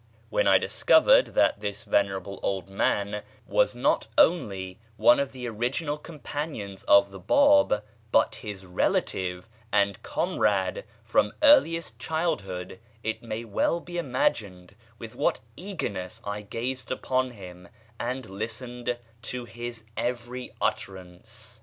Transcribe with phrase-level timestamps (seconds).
[0.31, 5.99] '"When I discovered that this venerable old man was not only one of the original
[5.99, 13.79] companions of the Báb but his relative and comrade from earliest childhood, it may well
[13.79, 17.67] be imagined with what eagerness I gazed upon him
[17.99, 21.59] and listened to his every utterance.